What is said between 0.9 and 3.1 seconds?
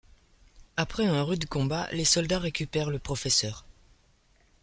un rude combat, les soldats récupèrent le